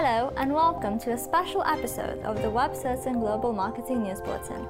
[0.00, 4.20] Hello and welcome to a special episode of the Web Search and Global Marketing News
[4.20, 4.64] Bulletin.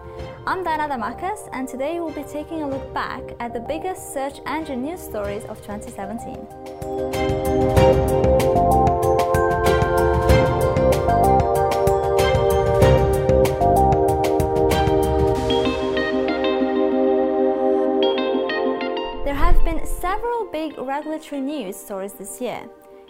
[0.47, 4.41] I'm Dana Damakas and today we'll be taking a look back at the biggest search
[4.47, 6.35] engine news stories of 2017.
[19.27, 22.67] There have been several big regulatory news stories this year.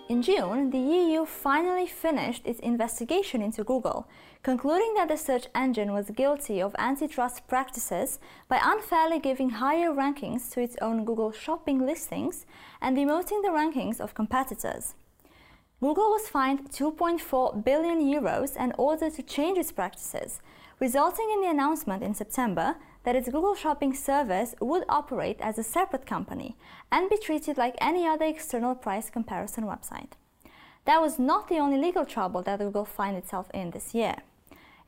[0.08, 4.08] In June, the EU finally finished its investigation into Google,
[4.42, 8.18] concluding that the search engine was guilty of antitrust practices
[8.48, 12.46] by unfairly giving higher rankings to its own Google shopping listings
[12.80, 14.94] and demoting the rankings of competitors.
[15.80, 20.40] Google was fined 2.4 billion euros and ordered to change its practices,
[20.80, 25.62] resulting in the announcement in September that its Google Shopping service would operate as a
[25.62, 26.56] separate company
[26.90, 30.14] and be treated like any other external price comparison website.
[30.84, 34.16] That was not the only legal trouble that Google found itself in this year.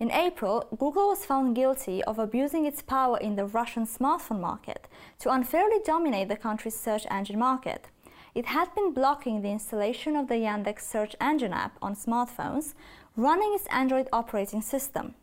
[0.00, 4.88] In April, Google was found guilty of abusing its power in the Russian smartphone market
[5.20, 7.86] to unfairly dominate the country's search engine market.
[8.34, 12.74] It had been blocking the installation of the Yandex search engine app on smartphones
[13.16, 15.14] running its Android operating system.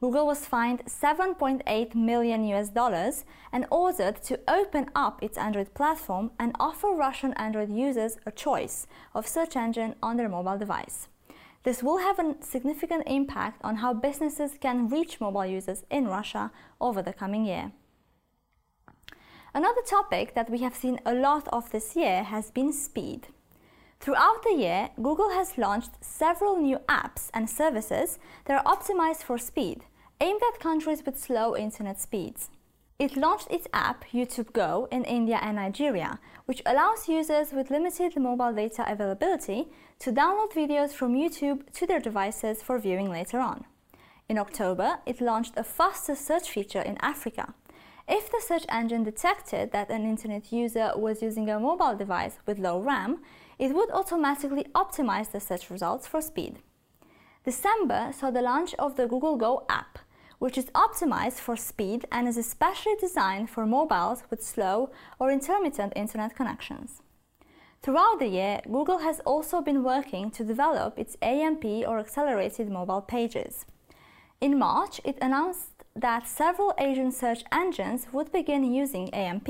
[0.00, 6.30] Google was fined 7.8 million US dollars and ordered to open up its Android platform
[6.38, 11.08] and offer Russian Android users a choice of search engine on their mobile device.
[11.64, 16.52] This will have a significant impact on how businesses can reach mobile users in Russia
[16.80, 17.72] over the coming year.
[19.56, 23.28] Another topic that we have seen a lot of this year has been speed.
[24.00, 29.38] Throughout the year, Google has launched several new apps and services that are optimized for
[29.38, 29.84] speed,
[30.20, 32.50] aimed at countries with slow internet speeds.
[32.98, 38.16] It launched its app, YouTube Go, in India and Nigeria, which allows users with limited
[38.16, 39.68] mobile data availability
[40.00, 43.64] to download videos from YouTube to their devices for viewing later on.
[44.28, 47.54] In October, it launched a faster search feature in Africa.
[48.06, 52.58] If the search engine detected that an internet user was using a mobile device with
[52.58, 53.22] low RAM,
[53.58, 56.58] it would automatically optimize the search results for speed.
[57.44, 59.98] December saw the launch of the Google Go app,
[60.38, 65.94] which is optimized for speed and is especially designed for mobiles with slow or intermittent
[65.96, 67.00] internet connections.
[67.82, 73.02] Throughout the year, Google has also been working to develop its AMP or accelerated mobile
[73.02, 73.64] pages.
[74.40, 79.48] In March, it announced that several Asian search engines would begin using AMP,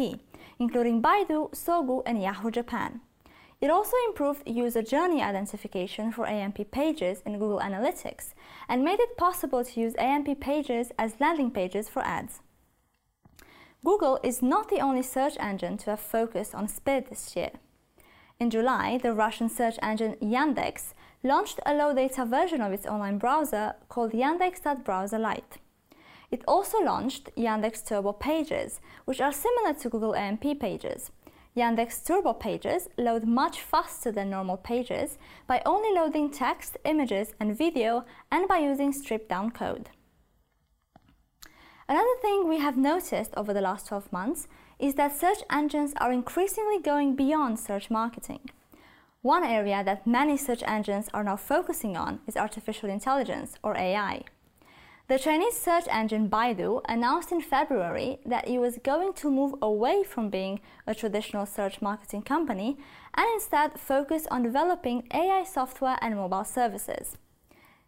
[0.58, 3.00] including Baidu, Sogou, and Yahoo Japan.
[3.60, 8.34] It also improved user journey identification for AMP pages in Google Analytics
[8.68, 12.40] and made it possible to use AMP pages as landing pages for ads.
[13.82, 17.52] Google is not the only search engine to have focused on speed this year.
[18.38, 23.16] In July, the Russian search engine Yandex launched a low data version of its online
[23.16, 25.58] browser called Yandex.Browser Lite.
[26.30, 31.10] It also launched Yandex Turbo Pages, which are similar to Google AMP pages,
[31.56, 37.56] Yandex Turbo Pages load much faster than normal pages by only loading text, images, and
[37.56, 39.90] video and by using stripped down code.
[41.88, 44.48] Another thing we have noticed over the last 12 months
[44.80, 48.50] is that search engines are increasingly going beyond search marketing.
[49.22, 54.24] One area that many search engines are now focusing on is artificial intelligence, or AI.
[55.06, 60.02] The Chinese search engine Baidu announced in February that it was going to move away
[60.02, 62.78] from being a traditional search marketing company
[63.12, 67.18] and instead focus on developing AI software and mobile services.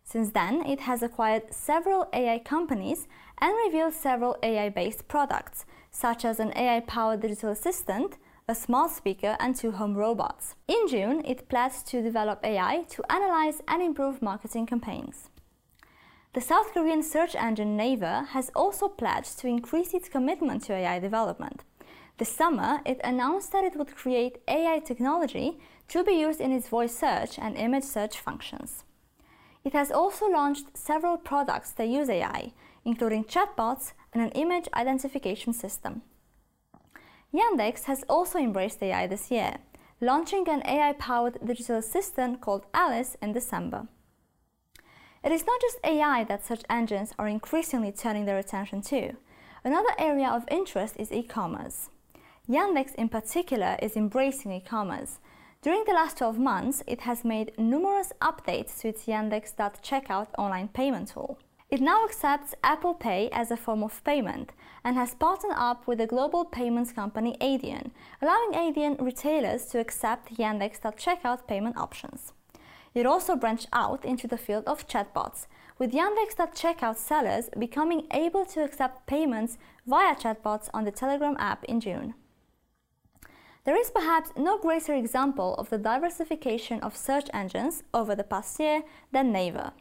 [0.04, 6.22] Since then, it has acquired several AI companies and revealed several AI based products, such
[6.22, 10.54] as an AI powered digital assistant, a smart speaker, and two home robots.
[10.69, 15.31] In June, it plans to develop AI to analyze and improve marketing campaigns.
[16.36, 20.98] The South Korean search engine Naver has also pledged to increase its commitment to AI
[20.98, 21.64] development.
[22.19, 25.58] This summer, it announced that it would create AI technology
[25.88, 28.84] to be used in its voice search and image search functions.
[29.65, 32.53] It has also launched several products that use AI,
[32.84, 36.03] including chatbots and an image identification system.
[37.32, 39.56] Yandex has also embraced AI this year,
[40.03, 43.89] launching an AI powered digital assistant called Alice in December.
[45.27, 49.15] It is not just AI that search engines are increasingly turning their attention to.
[49.65, 51.91] Another area of interest is e-commerce.
[52.49, 55.19] Yandex in particular is embracing e-commerce.
[55.63, 61.09] During the last 12 months, it has made numerous updates to its Yandex.Checkout online payment
[61.09, 61.41] tool.
[61.71, 64.53] It now accepts Apple Pay as a form of payment
[64.84, 67.91] and has partnered up with the global payments company Adyen,
[68.23, 72.33] allowing Adyen retailers to accept Yandex.Checkout payment options.
[72.97, 75.47] It also branched out into the field of chatbots,
[75.78, 81.78] with Yandex.Checkout sellers becoming able to accept payments via chatbots on the Telegram app in
[81.78, 82.15] June.
[83.65, 88.59] There is perhaps no greater example of the diversification of search engines over the past
[88.59, 88.83] year
[89.13, 89.72] than Naver.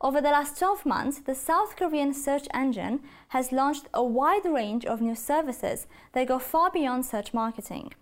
[0.00, 4.84] Over the last 12 months, the South Korean search engine has launched a wide range
[4.84, 7.92] of new services that go far beyond search marketing.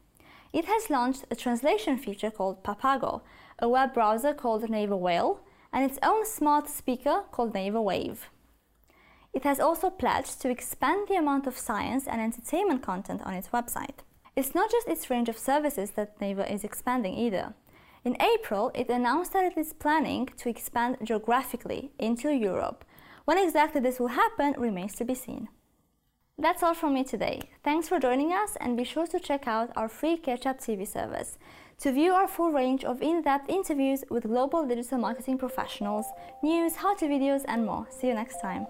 [0.52, 3.22] It has launched a translation feature called Papago,
[3.58, 5.40] a web browser called Naver Whale,
[5.72, 8.28] and its own smart speaker called Naver Wave.
[9.32, 13.50] It has also pledged to expand the amount of science and entertainment content on its
[13.50, 14.00] website.
[14.34, 17.54] It's not just its range of services that Naver is expanding either.
[18.04, 22.84] In April, it announced that it is planning to expand geographically into Europe.
[23.24, 25.48] When exactly this will happen remains to be seen.
[26.40, 27.42] That's all from me today.
[27.62, 31.36] Thanks for joining us and be sure to check out our free Catch-up TV service
[31.80, 36.06] to view our full range of in-depth interviews with global digital marketing professionals,
[36.42, 37.86] news, how-to videos and more.
[37.90, 38.66] See you next time.